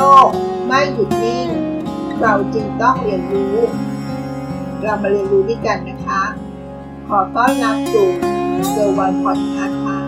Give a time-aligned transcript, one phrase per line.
[0.00, 0.30] ลก
[0.66, 1.48] ไม่หยุดนิ่ง
[2.20, 3.56] เราจึงต้องเรียนรู้
[4.82, 6.22] เรามาเรียนรู้ด้วยกันนะคะ
[7.08, 8.08] ขอต้อนรับสู่
[8.70, 9.98] เกิร์ลวันพอดคาส์ค่ะ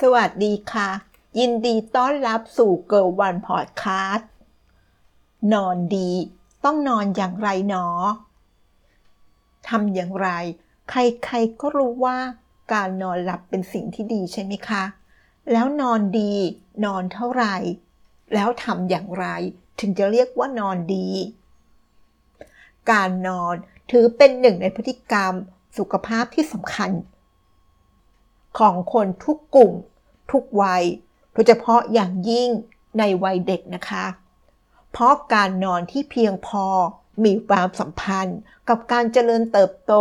[0.00, 0.90] สวัสดีค่ะ
[1.38, 4.26] ยินดีต้อนรับสู่เกิร์ลวันพอดคาส์
[5.52, 6.10] นอนดี
[6.64, 7.86] ต้องนอนอย่างไรหนอ
[9.68, 10.28] ทำอย่างไร
[10.90, 10.94] ใค
[11.30, 12.18] รๆก็รู้ว่า
[12.72, 14.84] การนอนหลับเป็นสิ่งที่ดีใช่ไหมคะ
[15.52, 16.32] แล้วนอนดี
[16.84, 17.56] นอนเท่าไหร่
[18.34, 19.26] แล้วทำอย่างไร
[19.80, 21.08] ถึงจะเรียกว่านอนดี
[22.90, 23.54] การนอน
[23.90, 25.32] ถือเป็นหนึ่งในพฤติกรรม
[25.78, 26.90] สุขภาพที่สำคัญ
[28.58, 29.72] ของคนทุกกลุ่ม
[30.32, 30.84] ทุกวัย
[31.32, 32.50] โดยเฉพาะอย่างยิ่ง
[32.98, 34.04] ในวัยเด็กนะคะ
[34.92, 36.66] เพราะการนอนที่เพียงพอ
[37.24, 39.94] มีความสัมพันธ์กับการเจริญเติบโต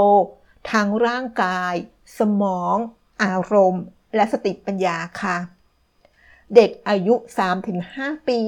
[0.71, 1.73] ทางร่างกาย
[2.19, 2.75] สมอง
[3.23, 3.83] อารมณ์
[4.15, 5.37] และสติปัญญาค่ะ
[6.55, 7.15] เด็กอายุ
[7.71, 8.39] 3-5 ปี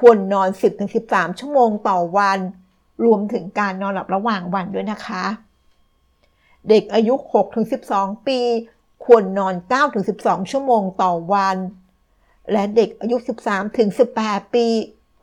[0.00, 0.48] ควรนอน
[0.94, 2.38] 10-13 ชั่วโมงต่อวัน
[3.04, 5.24] รวมถึงการนอนหลับระหว่างวันด้วยนะคะ
[6.68, 7.14] เด็กอายุ
[7.70, 8.40] 6-12 ปี
[9.04, 9.54] ควรนอน
[10.02, 11.56] 9-12 ชั่วโมงต่อวัน
[12.52, 13.16] และเด็กอายุ
[13.86, 14.66] 13-18 ปี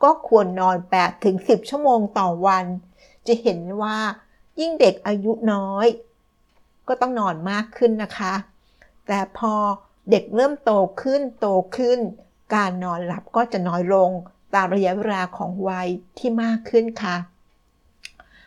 [0.02, 0.76] ก็ควรนอน
[1.22, 2.64] 8-10 ชั่วโมงต่อวัน
[3.26, 3.96] จะเห็นว่า
[4.60, 5.86] ยิ่งเด็กอายุน้อย
[6.88, 8.34] ก็ต้องนอนมากขึ้นนะคะ
[9.06, 9.54] แต่พอ
[10.10, 11.98] เด็กเริ่มโตขึ้นโตขึ้น
[12.54, 14.10] การนอนหลับก็จะน้อยลง
[14.54, 17.16] ตามระยะเวลาของวัยที่มากขึ้นค่ะ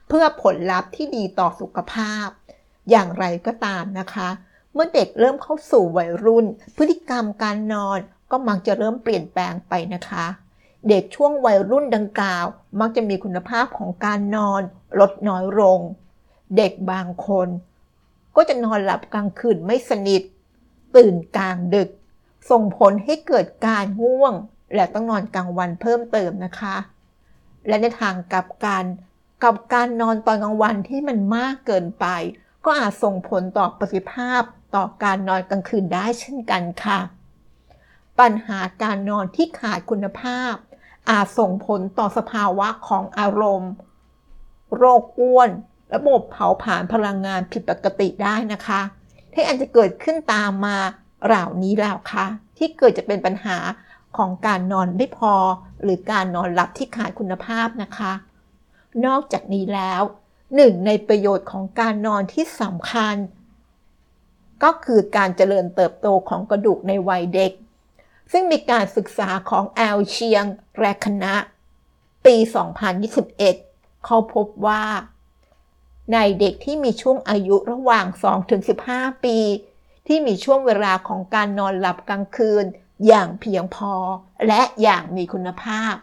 [0.08, 2.28] เพื่อผลลัพธ์ที่ดีต่อสุขภาพ
[2.90, 4.30] อย่างไรก็ตามนะคะ
[4.74, 8.00] เมื่อเด็กเริ่มเข้าสู่วัยรุ่น พฤติกรรมการนอน
[8.32, 10.26] ก็มักจะเริ่มเปลี่ยนแปลงไปนะคะ
[10.90, 12.46] เด็กช่วงวัยรุ่นดังกล่าว
[12.80, 14.62] มักจะมีคุณภาพของการนอน
[15.00, 15.80] ลดน้อยลง
[16.58, 17.48] เด็กบางคน
[18.38, 20.22] ก็จะนอนหลับกลางคืนไม่สนิท
[20.96, 21.90] ตื่นกลางดึก
[22.50, 24.34] ส่งผลให้เกิดการง่วง
[24.76, 26.76] และต้องนอนกลางวันเพิ่มเติมนะคะ
[27.68, 28.86] และในทางกับกัน
[29.44, 32.06] กับการนอนตอนกลางวันที่มันมากเกินไป
[32.66, 34.42] ก็อาจส่งผลต่อประสิทธิภาพ
[34.76, 37.00] ต่อการนอนกลางคืนได้เช่นกันค่ะ
[38.20, 40.54] ปัญหาการนอนที่ขาดคุณภาพ
[41.10, 43.72] อาจส่งผลต่อสภาวะของอารมณ์
[44.76, 45.50] โรคอ้วน
[45.94, 48.82] ระบบเผาผลาญพลังงานผิดปกติได้นะคะ
[49.34, 50.78] ที่อาจจะเกิดขึ้นตามมา
[51.26, 52.26] เหล่านี้แล้วค่ะ
[52.58, 53.58] ที่เกิดจะเป็นปัญหา
[54.18, 55.34] ของการนอนไม่พอ
[55.84, 58.14] หรือการนอนหลับที่ขาดคุณภาพนะคะ
[59.06, 60.02] นอกจากนี้แล้ว
[60.56, 63.16] หนึ่งในประโยชน์ของการนอนที่สำคัญ
[64.64, 67.52] ก็คือการเจริญเติบโตของกระดูกในวัยเด็ก
[68.32, 70.46] ซึ่งมีการศึกษาของแอลเชียง
[70.80, 71.34] และคณะ
[72.26, 72.36] ปี
[73.22, 74.84] 2021 เขาพบว่า
[76.14, 78.06] ในเด็กที่มีช่วงอายุระหว่าง
[78.66, 79.38] 2-15 ปี
[80.08, 82.66] ที่มีช่วงเวลาของการนอนหลับกลางคืน
[83.08, 83.94] อย่างเพียงพอ
[84.48, 85.94] และอย่างมีคุณภาพ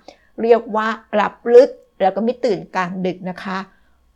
[0.43, 1.71] เรียกว่าหลับลึก
[2.01, 3.59] แล้วก็ไม่ตื่นกลางดึกนะคะ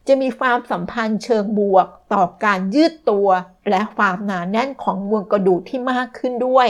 [0.07, 3.29] จะมีความสัมพันธ์เชิงบวกต่อการยืดตัว
[3.71, 6.69] และความหนาแน่นของมวลกระดูกที่มากขึ้นด้วย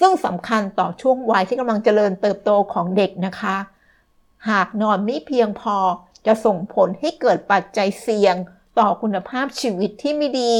[0.00, 3.56] ซึ่งสำคัญต่อช่วงวัยที่กำลังเจริญเติบโตของเด็กนะคะ
[4.48, 5.76] หากนอนไม่เพียงพอ
[6.26, 8.36] จะส่งผลให้เกิดปัจจัยเสี่ยง
[8.78, 10.52] ต่อคุณภาพชีวิตที่ไม่ดี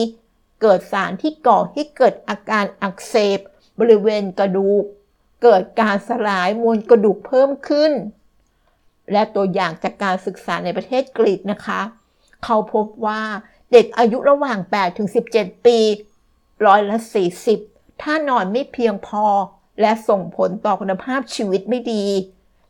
[0.63, 3.39] เกิดสารที่ก่อให้เกิดอาการอักเสบ
[3.81, 4.85] บริเวณกระดูก
[5.43, 7.93] เกิดการสลายมวลกระดูกเพิ่มขึ้น
[9.13, 11.81] และตัวอย่างจากการศึกษาในประเทศกรีกนะคะ
[12.45, 13.23] เขาพบว่า
[13.73, 15.79] เด็กอายุระหว่าง 8 ถึง 17 ปี
[16.67, 16.99] ร้อยละ
[17.51, 19.25] 40 ถ้านอนไม่เพียงพอ
[19.81, 22.05] และส่งผลต่อคุณภาพชีวิตไม่ดี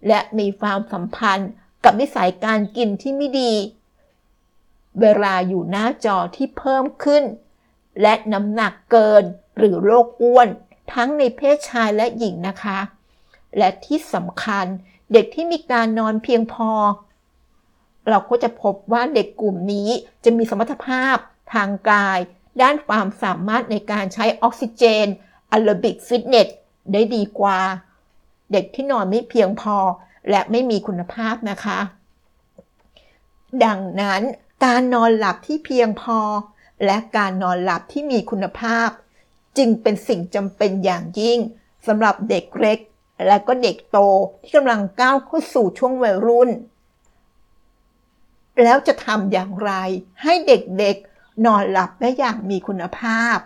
[0.09, 1.51] และมีความสัมพันธ์
[1.85, 3.53] กับนิสัยการกินที่ไม่ดี
[5.01, 7.25] เวลาอยู่หน้าจอที่เพิ่มขึ้น
[8.03, 9.25] และน้ำหนักเกิน
[9.59, 10.49] หรือโรคอ้วน
[10.93, 12.79] ทั้งในเพศชายและหญิงนะคะ
[13.59, 14.67] และที่สำคัญ
[15.13, 16.71] เด็กที่มีการนอนเพียงพอ
[18.09, 19.89] เราก็จะพบว่าเด็กกลุ่มนี้
[20.25, 21.17] จะมีสมรรถภาพ
[21.55, 22.19] ทางกาย
[22.63, 25.07] ด้านความสามารถในการใช้ออกซิเจน
[25.53, 26.49] aerobic fitness
[26.93, 27.61] ได้ดีกว่า
[28.53, 29.77] เด็กที่นอนไม่เพียงพอ
[30.31, 31.79] และไม่มีคุณภาพนะคะ
[33.65, 34.23] ดังนั้น
[34.65, 36.19] การนอนหลับที่เพียงพอ
[36.85, 38.89] และการนอนหลับที่มีคุณภาพ
[39.59, 41.39] จึงเป็นสิ่งจำเป็นอย่างยิ่ง
[41.87, 42.79] สำหรับเด็กเล็ก
[43.27, 43.99] และก็เด็กโต
[44.43, 46.51] ที่กำลังก้าวเข้าสู่ช่วงวัยรุ่น
[48.63, 49.73] แล้วจะทำอย่างไร
[50.23, 53.37] ให้เด็กๆนอนหลับได้อย่างมีคุณภาพ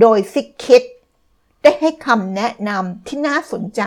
[0.00, 0.82] โดยซิกคิด
[1.62, 3.82] ได้ให้คำแนะนำที่น่าสนใจ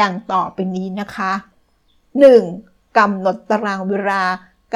[0.00, 1.32] ดังต่อไปนี้นะคะ
[2.34, 2.98] 1.
[2.98, 4.22] กำหนดตารางเวลา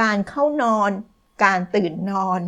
[0.01, 0.91] การเข้านอน
[1.45, 2.41] การตื่นนอน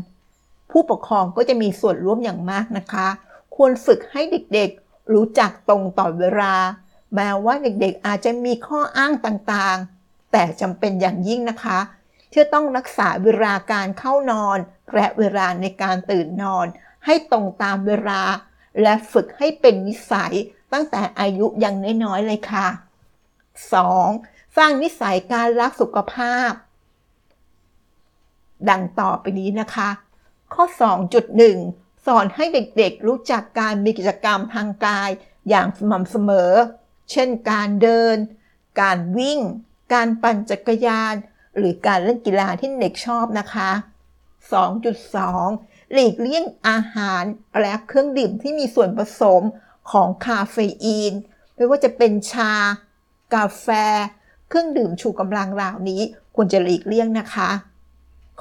[0.70, 3.08] ผู้ปกครองก็จะมีส่วนร่วมอย่างมากนะคะ
[3.54, 4.22] ควรฝึกให้
[4.54, 6.54] เด็กๆ รู้จักตรงต่อเวลา
[7.14, 11.78] แม้ว่าเด็กๆอาจจะมีข้ออ้างต่างๆ แต่จำเป็นอย่างยิ่งนะคะ
[12.32, 14.58] ที่ต้องรักษาเวลาการเข้านอน
[14.94, 16.66] และเวลาในการตื่นนอน
[17.04, 18.22] ให้ตรงตามเวลา
[18.82, 20.34] และฝึกให้เป็นนิสัย
[20.78, 22.66] ตั้งแต่อายุยังน้อยๆเลยค่ะ
[23.82, 24.56] 2.
[24.56, 26.50] สร้างนิสัยการรักสุขภาพ
[28.68, 29.88] ดังต่อไปนี้นะคะ
[30.54, 30.64] ข้อ
[31.34, 35.10] 2.1 สอนให้เด็กๆรู้จักการมีกิจกรรมทางกาย
[35.48, 36.52] อย่างสม่ำเสมอ
[37.10, 38.16] เช่นการเดิน
[38.80, 39.40] การวิ่ง
[39.92, 41.14] การปั่นจักรยาน
[41.56, 43.70] หรือการเล่นกีฬาที่เด็กชอบนะคะ
[44.82, 47.22] 2.2 หลีกเลี่ยงอาหาร
[47.60, 49.42] และเครื่องดื่มที่มีส่วนผสม
[49.92, 51.12] ของคาเฟอีน
[51.54, 52.52] ไม่ว่าจะเป็นชา
[53.34, 53.68] กาแฟ
[54.48, 56.02] เครื่องดื่มชูกำลังเหล่านี้
[56.34, 57.50] ควรจะหลีกเลี่ยงนะคะ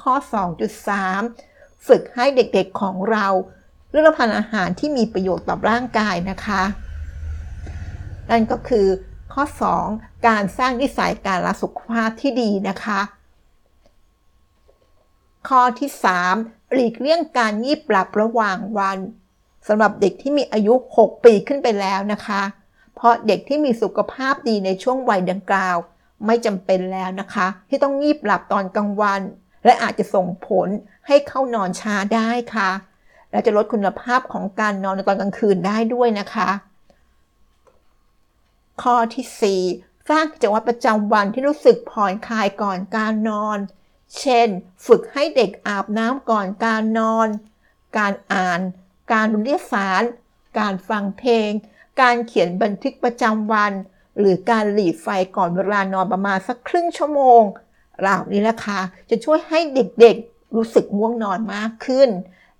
[0.02, 0.14] ข้อ
[1.00, 3.26] 2.3 ฝึกให้เด็กๆของเรา
[3.90, 6.62] เลือกรับประทานอาหารที่มีประโยชน์ต่อร่างกายนะคะ
[8.30, 8.86] นั่นก็คือ
[9.32, 9.44] ข้อ
[9.84, 13.00] 2 การสร้างนิสัยการรักสุขภาพที่ดีนะคะ
[15.48, 15.90] ข้อที่
[16.32, 18.98] 3 หลีกเลี่ยงการยีบปรับระหว่างวัน
[19.68, 22.42] สำหรับเด็กที่มีอายุ 6 ปีขึ้นไปแล้วนะคะ
[22.94, 25.76] เพราะเด็กที่มีสุขภาพดีในช่วงวัยดังกล่าว
[26.26, 29.20] ไม่จำเป็นแล้วนะคะ ที่ต้องงีบหลับตอนกลางวัน
[29.64, 30.68] และอาจจะส่งผล
[31.06, 32.70] ให้เข้านอนช้าได้ค่ะ
[33.30, 36.48] และจะลดคุณภาพของการนอนในตอนกลางคืนได้ด้วยนะคะ
[38.82, 43.58] ข้อที่ 4 สร้างกิจวัตรประจำวันที่รู้สึกผ่อนคลายก่อนการนอน
[44.18, 44.48] เช่น
[44.86, 47.28] ฝึกให้เด็กอาบน้ำก่อนการนอน
[47.98, 48.60] การอ่าน
[49.12, 50.02] การดูนิยสาร
[50.58, 51.50] การฟังเพลง
[52.00, 53.72] การเขียนบันทึกประจำวัน
[54.18, 57.42] หรือการหลีดไฟก่อนเวลานอนประมาณสักครึ่งชั่วโมง
[58.00, 58.80] เหล่านี้นะคะ
[59.10, 62.08] จะช่วยให้เด็กๆรู้สึกง่วงนอนมากขึ้น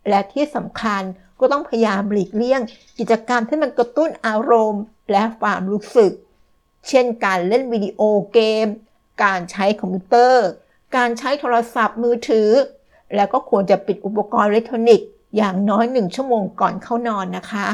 [0.08, 1.02] และที่สำคัญ
[1.40, 2.60] ก็ต้องพยายามหลีกเลี่ยง
[2.99, 4.82] กิจกรรมที่มันกระตุ้นอารมณ์
[5.12, 6.12] และความรู้สึก
[6.88, 8.00] เช่นการเล่นวิดีโอ
[8.32, 8.66] เกม
[9.25, 10.46] การใช้คอมพิวเตอร์
[10.96, 12.50] การใช้โทรศัพท์มือถือ
[13.14, 17.69] แล้วก็ควรจะปิดอุปกรณ์อิเล็กทรอนิกส์ อย่างน้อยหนึ่งชั่วโมงก่อนเข้านอนนะคะ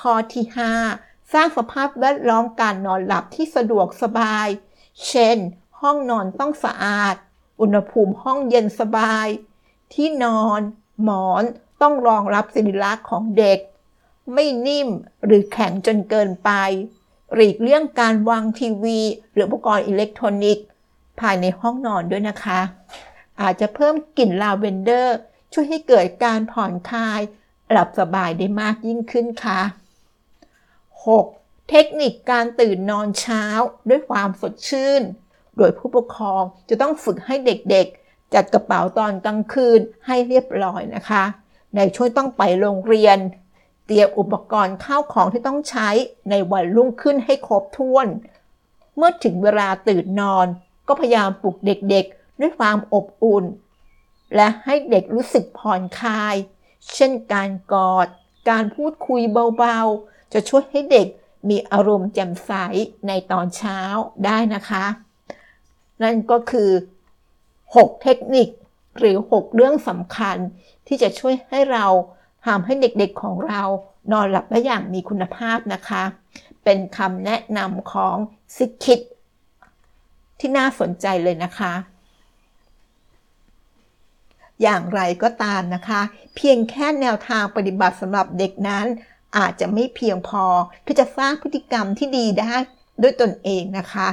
[0.00, 0.44] ข้อที่
[0.88, 4.46] 5 สร้างสภาพแวดล้อมการนอนหลับที่สะดวกสบาย
[5.08, 5.36] เช่น
[5.80, 7.14] ห้องนอนต้องสะอาด
[7.60, 9.26] อุณหภูมิห้องเย็นสบาย
[9.94, 10.60] ที่นอน
[11.02, 11.42] หมอน
[11.82, 13.58] ต้องรองรับสิริลักษณ์ของเด็ก
[14.32, 14.88] ไม่นิ่ม
[15.24, 16.50] หรือแข็งจนเกินไป
[17.34, 19.00] หลีกเลี่ยงการวางทีวี
[19.32, 20.64] หรืออุปกรณ์อิเล็กทรอนิกส์
[21.20, 22.60] ภายในห้องนอนด้วยนะคะ
[23.40, 25.16] อาจจะเพิ่มกลิ่นลาเวนเดอร์
[25.56, 27.20] ช่วยให้เกิดการผ่อนคลาย
[27.70, 29.60] หลับสบายได้มากยิ่งขึ้นค่ะ
[30.84, 31.68] 6.
[31.70, 33.44] เทคนิคการตื่นนอนเช้า
[33.88, 35.02] ด้วยความสดชื่น
[35.56, 41.24] โดยผู้ปกครองจะต้องฝึกให้เด็กๆ จัดกระเป๋าตอนกลางคืนให้เรียบร้อยนะคะ
[41.76, 43.18] ในช่วงต้องไปโรงเรียน
[43.86, 45.88] เตรียมอุปกรณ์ข้าวของที่ต้องใช้
[46.30, 48.06] ในวันรุ่งขึ้นให้ครบถ้วน
[48.96, 50.46] เมื่อถึงเวลาตื่นนอน
[50.88, 53.44] ก็พยายามปลุกเด็กๆ ด้วยความอบอุ่น
[54.36, 56.34] และให้เด็กรู้สึกผ่อนคลาย
[56.94, 58.06] เช่นการกอด
[58.50, 59.22] การพูดคุย
[59.58, 61.06] เบาๆ จะช่วยให้เด็ก
[61.48, 62.52] มีอารมณ์แจ่มใส
[63.08, 63.78] ในตอนเช้า
[64.24, 64.84] ได้นะคะ
[66.02, 66.70] นั่นก็คือ
[67.36, 68.48] 6 เทคนิค
[68.98, 70.36] หรือ 6 เรื่องสำคัญ
[70.86, 71.86] ที่จะช่วยให้เรา
[72.46, 73.62] ทำให้เด็กๆของเรา
[74.12, 76.02] นอนหลับได้อย่างมีคุณภาพนะคะ
[76.64, 78.16] เป็นคำแนะนำของ
[78.56, 79.00] ซิคิด
[80.40, 81.72] ที่น่าสนใจเลยนะคะ
[84.62, 86.00] อย่างไรก็ตามนะคะ
[86.36, 88.86] เพียงแค่แนวทางปฏิบัติสำหรับเด็กนั้น
[89.36, 90.44] อาจจะไม่เพียงพอ
[90.86, 92.54] ที่จะสร้างพฤติกรรมที่ดีได้
[93.02, 94.08] ด้วยตนเองนะคะ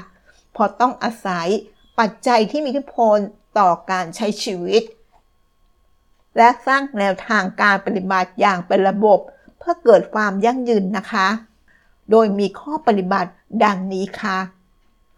[0.55, 1.47] พราะต้องอาศัย
[1.99, 3.17] ปัจจัยที่มีอิทธิพล
[3.59, 4.83] ต่อการใช้ชีวิต
[6.37, 9.19] และสร้างแนวทางการปฏิบัติอย่างเป็นระบบ
[9.57, 11.27] เพื่อเกิดความยั่งยืนนะคะ
[12.11, 13.31] โดยมีข้อปฏิบัติ
[13.63, 14.37] ดังนี้ค่ะ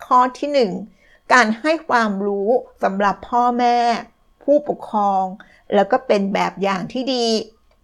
[0.05, 2.49] ข้อที่ 1 การให้ความรู้
[2.83, 3.77] สำหรับพ่อแม่
[4.43, 5.23] ผู้ปกครอง
[5.73, 7.25] แล้วก็เป็นแบบอย่างที่ดี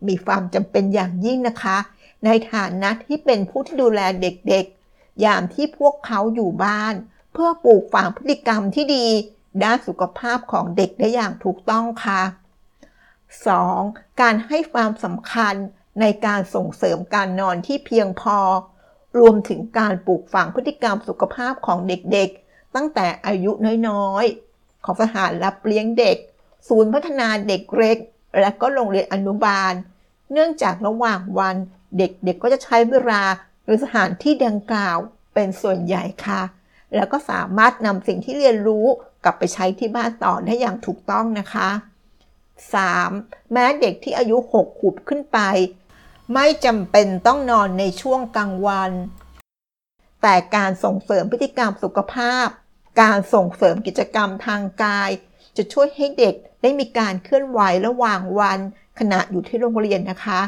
[0.08, 1.78] มีความจำเป็นอย่างยิ่งนะคะ
[2.26, 6.94] ในฐานะที่เป็นผู้ที่ดูแลเด็กๆ ยามที่พวกเขาอยู่บ้าน
[7.34, 9.08] เพื่อปลูกฝังพฤติกรรมที่ดี
[9.64, 12.22] ด้านสุขภาพของเด็กได้อย่างถูกต้องค่ะ
[13.42, 14.22] 2.
[14.22, 15.56] การให้ความสำคัญ
[16.02, 18.40] ในการส่งเสริมการนอนที่เพียงพอ
[19.20, 23.52] รวมถึงการปลูกฝังพฤติกรรมสุขภาพของเด็กๆ ตั้งแต่อายุ
[23.88, 26.18] น้อยๆ ของสถานรับเลี้ยงเด็ก
[26.68, 27.98] ศูนย์พัฒนาเด็กเล็ก
[28.40, 29.74] และก็โรงเรียนอนุบาล
[30.32, 31.56] เนื่องจากระหว่างวัน
[31.98, 33.24] เด็กๆกก็จะใช้เวลา
[33.64, 34.98] หรือสถานที่ดังกล่าว
[35.34, 36.42] เป็นส่วนใหญ่ค่ะ
[36.96, 38.86] แล้วก็สามารถนำสิ่งที่เรียนรู้
[39.24, 41.70] กลับไปใช้ที่บ้านต่อได้อย่างถูกต้องนะคะ
[42.82, 43.52] 3.
[43.52, 45.40] แม้เด็กที่อายุ 6 ขวบขึ้นไป
[46.34, 48.92] ไม่จำเป็นต้องนอนในช่วงกลางวัน
[50.22, 52.48] แต่การส่งเสริมพฤติกรรมสุขภาพ
[53.02, 55.10] การส่งเสริมกิจกรรมทางกาย
[55.58, 58.60] จะช่วยให้เด็กได้มีการเคลื่อนไหวระหว่างวัน
[59.00, 60.42] ขณะอยู่ที่โรงเรียนนะคะ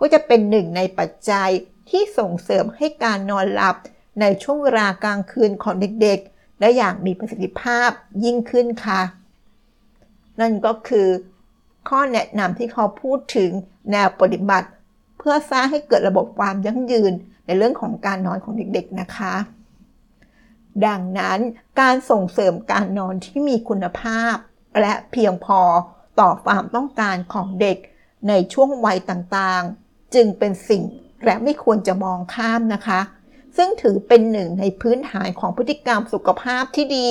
[0.00, 1.50] ก็จะเป็นหนึ่งในปัจจัย
[1.90, 3.76] ที่ส่งเสริมให้การนอนหลับ
[4.20, 7.90] ในช่วงเวลากลางคืนของเด็กๆ ได้อย่างมีประสิทธิภาพ
[8.24, 9.00] ยิ่งขึ้นค่ะ
[10.40, 11.08] นั่นก็คือ
[11.88, 13.50] ข้อแนะนำที่เขาพูดถึง
[13.90, 14.68] แนวปฏิบัติ
[15.18, 17.12] เพื่อสร้างให้เกิดระบบความยั่งยืน
[17.46, 19.34] ในเรื่องของการนอนของเด็กๆนะคะ
[20.86, 21.38] ดังนั้น
[21.80, 24.34] การส่งเสริมการนอนที่มีคุณภาพ
[24.80, 25.60] และเพียงพอ
[26.20, 27.78] ต่อความต้องการของเด็ก
[28.28, 30.82] ในช่วงวัยต่างๆ จึงเป็นสิ่ง
[31.24, 33.00] และไม่ควรจะมองข้ามนะคะ
[33.56, 37.08] ซึ่งถือเป็นหนึ่งในพื้นฐานของพฤติกรรมสุขภาพที่ดี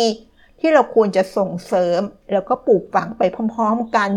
[0.60, 2.00] ที่เราควรจะส่งเสริม
[2.34, 3.22] แล้วก็ปลูกฝังไป
[3.56, 4.10] พร้อมๆกัน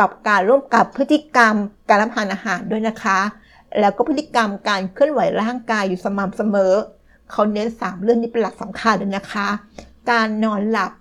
[0.00, 1.54] กับการร่วมกับพฤติกรรม
[1.88, 3.20] การรับประทานอาหารด้วยนะคะ
[3.80, 6.74] แล้วก็พฤติกรรมการเคลื่อนไหวร่างกายอยู่สม่ำเสมอ
[7.32, 9.48] เขาเน้น3เรื่องนี้เป็นหลักสำคัญเลยนะคะ
[10.10, 10.92] การนอนหลับ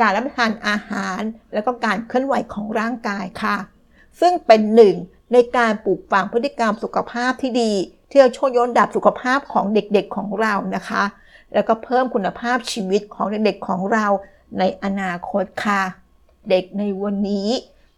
[0.00, 1.20] การรับประทานอาหาร
[1.52, 3.56] แล้วก็การเคลื่อนไหวของร่างกายค่ะ
[4.20, 4.94] ซึ่งเป็นหนึ่ง
[5.32, 7.72] ในการปลูกฝังพฤติกรรมสุขภาพที่ดี
[8.10, 11.02] ที่จะช่วยยนดับสุขภาพของเด็กๆของเรานะคะ
[11.54, 14.06] แล้วก็เพิ่มคุณภาพชีวิตของเด็กๆของเรา
[14.58, 15.82] ในอนาคตค่ะ
[16.50, 17.48] เด็กในวันนี้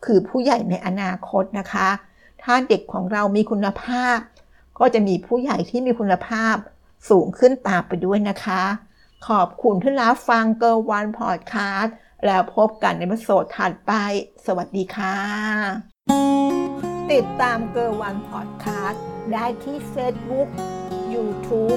[0.04, 1.88] คือผู้ใหญ่ในอนาคตนะคะ
[2.42, 4.16] ถ้าเด็กของเรามีคุณภาพ
[4.78, 6.56] ก็จะมีผู้ใหญ่ที่มีคุณภาพ
[7.10, 8.62] สูงขึ้นตามไปด้วยนะคะ
[9.28, 11.94] ขอบคุณที่รับฟังเกิร์ลวันพอดคาสต์
[12.26, 13.92] แล้วพบกันในวิดีโอถัดไป
[14.46, 15.16] สวัสดีค่ะ
[17.12, 19.02] ติดตามเกิร์ลวันพอดคาสต์
[19.32, 20.48] ได้ที่ Facebook
[21.14, 21.74] YouTube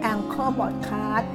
[0.00, 1.30] Anchor Podcast